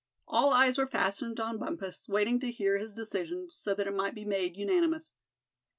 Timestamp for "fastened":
0.87-1.39